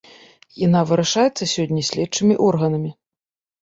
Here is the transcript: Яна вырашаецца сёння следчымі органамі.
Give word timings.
Яна 0.67 0.81
вырашаецца 0.93 1.51
сёння 1.53 1.87
следчымі 1.93 2.43
органамі. 2.51 2.91